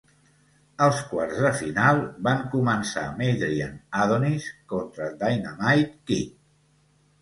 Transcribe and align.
Els 0.85 1.01
quarts 1.11 1.41
de 1.47 1.51
final 1.57 2.01
van 2.29 2.41
començar 2.55 3.05
amb 3.11 3.23
Adrian 3.29 3.79
Adonis 4.09 4.51
contra 4.75 5.15
Dynamite 5.25 5.91
Kid. 6.11 6.39